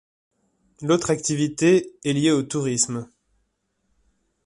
[0.81, 3.07] L’autre activité est liée au tourisme.